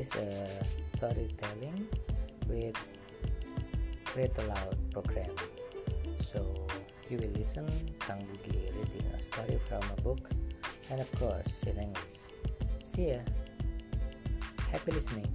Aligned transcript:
Is 0.00 0.14
a 0.14 0.64
storytelling 0.96 1.86
with 2.48 2.74
Read 4.16 4.32
Aloud 4.38 4.78
program. 4.92 5.28
So 6.24 6.40
you 7.10 7.18
will 7.18 7.28
listen 7.36 7.68
Kang 7.98 8.24
Bugi 8.24 8.72
reading 8.78 9.04
a 9.12 9.22
story 9.28 9.60
from 9.68 9.82
a 9.98 10.00
book 10.00 10.30
and 10.90 11.02
of 11.02 11.12
course 11.18 11.64
in 11.64 11.76
English. 11.76 12.32
See 12.86 13.10
ya. 13.10 13.20
Happy 14.72 14.92
listening. 14.92 15.28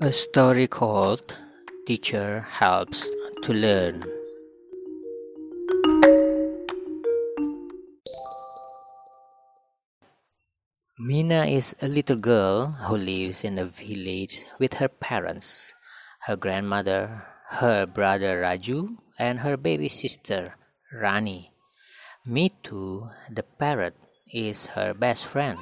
A 0.00 0.12
story 0.12 0.66
called 0.66 1.36
Teacher 1.84 2.40
Helps 2.48 3.10
to 3.42 3.52
Learn. 3.52 4.15
Meena 11.06 11.46
is 11.46 11.76
a 11.80 11.86
little 11.86 12.16
girl 12.16 12.66
who 12.66 12.96
lives 12.96 13.44
in 13.44 13.60
a 13.60 13.64
village 13.64 14.42
with 14.58 14.74
her 14.82 14.88
parents, 14.88 15.72
her 16.26 16.34
grandmother, 16.34 17.22
her 17.62 17.86
brother 17.86 18.42
Raju, 18.42 18.96
and 19.16 19.38
her 19.38 19.56
baby 19.56 19.88
sister 19.88 20.54
Rani. 20.92 21.52
Mithu, 22.26 23.08
the 23.30 23.44
parrot, 23.44 23.94
is 24.34 24.66
her 24.74 24.94
best 24.94 25.26
friend. 25.26 25.60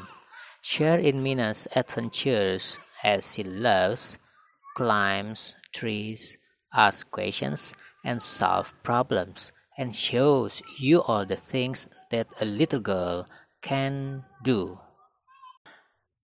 Share 0.63 0.99
in 0.99 1.23
Meena's 1.23 1.69
adventures 1.77 2.79
as 3.03 3.35
she 3.35 3.45
loves, 3.45 4.17
climbs 4.75 5.57
trees, 5.75 6.39
asks 6.73 7.05
questions, 7.05 7.75
and 8.03 8.23
solves 8.23 8.73
problems, 8.83 9.53
and 9.77 9.95
shows 9.95 10.63
you 10.79 11.03
all 11.03 11.27
the 11.27 11.37
things 11.37 11.87
that 12.11 12.29
a 12.41 12.47
little 12.47 12.81
girl 12.81 13.27
can 13.61 14.25
do. 14.43 14.79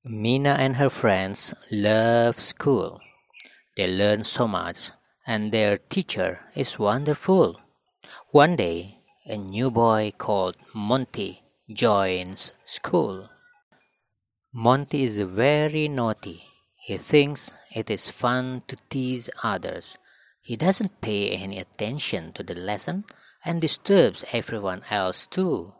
Meena 0.06 0.56
and 0.58 0.76
her 0.76 0.88
friends 0.88 1.52
love 1.70 2.40
school. 2.40 3.02
They 3.76 3.86
learn 3.86 4.24
so 4.24 4.48
much, 4.48 4.92
and 5.26 5.52
their 5.52 5.76
teacher 5.76 6.40
is 6.54 6.78
wonderful. 6.78 7.60
One 8.30 8.56
day, 8.56 9.00
a 9.26 9.36
new 9.36 9.70
boy 9.70 10.14
called 10.16 10.56
Monty 10.72 11.42
joins 11.70 12.50
school. 12.64 13.28
Monty 14.54 15.02
is 15.02 15.18
very 15.20 15.86
naughty. 15.86 16.44
He 16.82 16.96
thinks 16.96 17.52
it 17.70 17.90
is 17.90 18.08
fun 18.08 18.62
to 18.68 18.76
tease 18.88 19.28
others. 19.42 19.98
He 20.42 20.56
doesn't 20.56 21.02
pay 21.02 21.28
any 21.28 21.58
attention 21.58 22.32
to 22.32 22.42
the 22.42 22.54
lesson 22.54 23.04
and 23.44 23.60
disturbs 23.60 24.24
everyone 24.32 24.80
else 24.90 25.26
too. 25.26 25.74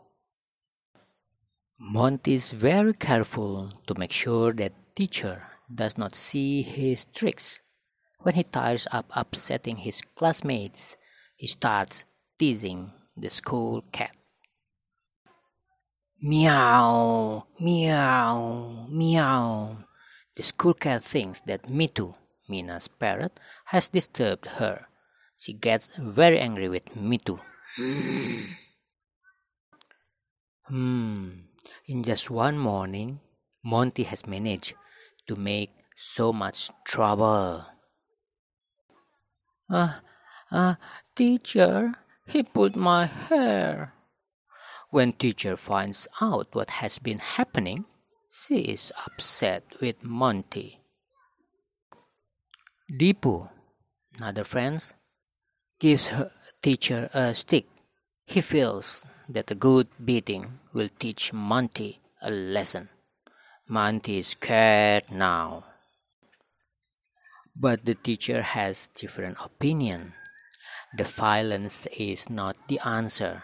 Monty 1.83 2.33
is 2.33 2.51
very 2.51 2.93
careful 2.93 3.71
to 3.87 3.95
make 3.97 4.11
sure 4.11 4.53
that 4.53 4.71
teacher 4.95 5.41
does 5.73 5.97
not 5.97 6.13
see 6.13 6.61
his 6.61 7.05
tricks. 7.05 7.59
When 8.21 8.35
he 8.35 8.43
tires 8.43 8.87
up 8.91 9.09
upsetting 9.09 9.77
his 9.77 10.03
classmates, 10.15 10.95
he 11.35 11.47
starts 11.47 12.05
teasing 12.37 12.91
the 13.17 13.29
school 13.29 13.83
cat. 13.91 14.15
Meow, 16.21 17.47
meow, 17.59 18.85
meow. 18.87 19.77
The 20.35 20.43
school 20.43 20.75
cat 20.75 21.01
thinks 21.01 21.41
that 21.41 21.63
Mithu, 21.63 22.13
Meena's 22.47 22.87
parrot, 22.87 23.39
has 23.65 23.89
disturbed 23.89 24.45
her. 24.61 24.85
She 25.35 25.53
gets 25.53 25.89
very 25.97 26.39
angry 26.39 26.69
with 26.69 26.85
Mithu. 26.93 27.39
hmm. 30.67 31.50
In 31.85 32.03
just 32.03 32.29
one 32.29 32.57
morning, 32.57 33.19
Monty 33.63 34.03
has 34.03 34.25
managed 34.25 34.73
to 35.27 35.35
make 35.35 35.71
so 35.95 36.33
much 36.33 36.69
trouble. 36.85 37.65
Ah, 39.69 40.01
uh, 40.51 40.55
uh, 40.55 40.75
teacher, 41.15 41.93
he 42.27 42.43
pulled 42.43 42.75
my 42.75 43.05
hair. 43.05 43.93
When 44.89 45.13
teacher 45.13 45.55
finds 45.55 46.07
out 46.19 46.53
what 46.53 46.69
has 46.81 46.99
been 46.99 47.19
happening, 47.19 47.85
she 48.29 48.59
is 48.75 48.91
upset 49.05 49.63
with 49.79 50.03
Monty. 50.03 50.81
Deepu, 52.91 53.49
another 54.17 54.43
friend, 54.43 54.83
gives 55.79 56.07
her 56.07 56.31
teacher 56.61 57.09
a 57.13 57.33
stick. 57.33 57.65
He 58.25 58.41
feels 58.41 59.01
that 59.33 59.51
a 59.51 59.55
good 59.55 59.87
beating 60.03 60.59
will 60.73 60.89
teach 60.99 61.33
Monty 61.33 61.99
a 62.21 62.29
lesson. 62.29 62.89
Monty 63.67 64.19
is 64.19 64.27
scared 64.27 65.09
now. 65.11 65.65
But 67.55 67.85
the 67.85 67.95
teacher 67.95 68.41
has 68.41 68.89
different 68.95 69.37
opinion. 69.43 70.13
The 70.97 71.03
violence 71.03 71.87
is 71.97 72.29
not 72.29 72.57
the 72.67 72.79
answer. 72.79 73.43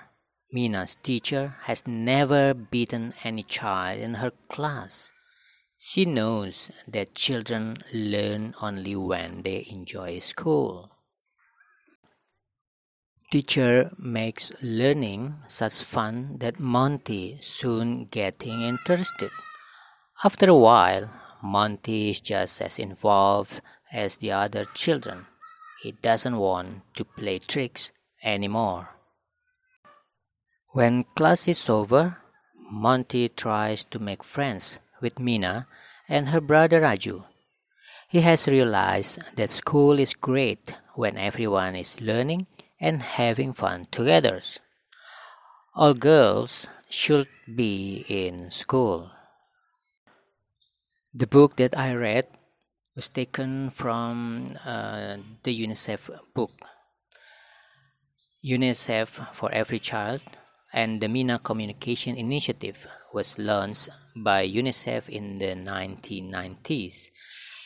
Meena's 0.54 0.96
teacher 1.04 1.56
has 1.64 1.88
never 1.88 2.54
beaten 2.54 3.14
any 3.24 3.44
child 3.44 4.00
in 4.00 4.16
her 4.16 4.32
class. 4.50 5.12
She 5.78 6.06
knows 6.06 6.72
that 6.88 7.16
children 7.16 7.78
learn 7.94 8.56
only 8.62 8.96
when 8.96 9.44
they 9.44 9.68
enjoy 9.70 10.20
school. 10.20 10.97
Teacher 13.30 13.92
makes 14.00 14.54
learning 14.62 15.36
such 15.48 15.84
fun 15.84 16.38
that 16.40 16.62
Monty 16.62 17.38
soon 17.42 18.06
getting 18.06 18.62
interested. 18.62 19.32
After 20.24 20.50
a 20.50 20.56
while, 20.56 21.10
Monty 21.44 22.12
is 22.12 22.22
just 22.22 22.62
as 22.62 22.80
involved 22.80 23.60
as 23.92 24.16
the 24.16 24.32
other 24.32 24.64
children. 24.74 25.26
He 25.84 25.92
doesn't 25.92 26.38
want 26.38 26.84
to 26.96 27.04
play 27.04 27.40
tricks 27.40 27.92
anymore. 28.24 28.96
When 30.72 31.04
class 31.14 31.50
is 31.50 31.70
over, 31.70 32.20
Monty 32.72 33.28
tries 33.28 33.84
to 33.92 34.00
make 34.00 34.24
friends 34.24 34.80
with 35.02 35.16
Meena 35.16 35.66
and 36.08 36.30
her 36.30 36.40
brother 36.40 36.80
Raju. 36.80 37.26
He 38.08 38.22
has 38.22 38.48
realized 38.48 39.20
that 39.36 39.50
school 39.50 40.00
is 40.00 40.14
great 40.14 40.76
when 40.96 41.18
everyone 41.18 41.76
is 41.76 42.00
learning 42.00 42.48
and 42.80 43.02
having 43.02 43.54
fun 43.54 43.88
together. 43.92 44.42
All 45.76 45.94
girls 45.94 46.68
should 46.90 47.28
be 47.56 48.06
in 48.08 48.52
school. 48.52 49.12
The 51.14 51.28
book 51.28 51.56
that 51.58 51.78
I 51.78 51.94
read 51.94 52.28
was 52.96 53.10
taken 53.10 53.70
from 53.70 54.58
uh, 54.66 55.18
the 55.44 55.54
UNICEF 55.54 56.10
book. 56.34 56.52
UNICEF 58.44 59.34
for 59.34 59.52
Every 59.52 59.80
Child 59.80 60.22
and 60.74 61.02
the 61.02 61.08
Meena 61.08 61.42
Communication 61.42 62.16
Initiative 62.16 62.88
was 63.14 63.38
launched 63.38 63.90
by 64.16 64.48
UNICEF 64.48 65.10
in 65.10 65.40
the 65.40 65.56
1990s 65.56 67.10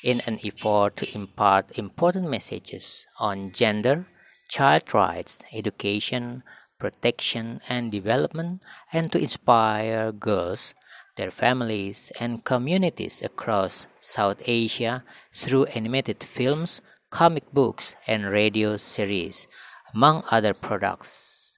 in 0.03 0.21
an 0.25 0.39
effort 0.43 0.97
to 0.97 1.15
impart 1.15 1.77
important 1.77 2.29
messages 2.29 3.05
on 3.19 3.51
gender, 3.51 4.07
child 4.51 4.93
rights, 4.93 5.45
education, 5.53 6.43
protection, 6.77 7.61
and 7.69 7.89
development, 7.89 8.61
and 8.91 9.09
to 9.09 9.17
inspire 9.17 10.11
girls, 10.11 10.73
their 11.15 11.31
families, 11.31 12.11
and 12.19 12.43
communities 12.43 13.23
across 13.23 13.87
South 14.01 14.41
Asia 14.45 15.05
through 15.33 15.71
animated 15.71 16.21
films, 16.21 16.81
comic 17.09 17.49
books, 17.53 17.95
and 18.05 18.25
radio 18.25 18.75
series, 18.75 19.47
among 19.95 20.21
other 20.29 20.53
products. 20.53 21.50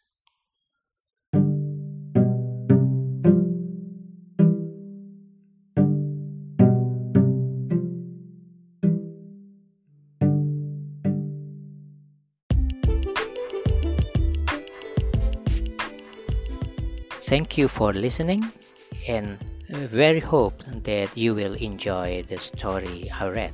Thank 17.24 17.58
you 17.58 17.68
for 17.68 17.94
listening 17.94 18.44
and 19.08 19.40
very 19.70 20.20
hope 20.20 20.62
that 20.84 21.18
you 21.18 21.34
will 21.34 21.56
enjoy 21.56 22.24
the 22.28 22.38
story 22.38 23.10
I 23.10 23.28
read. 23.28 23.54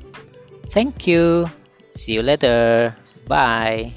Thank 0.69 1.07
you. 1.07 1.49
See 1.91 2.13
you 2.13 2.23
later. 2.23 2.95
Bye. 3.27 3.93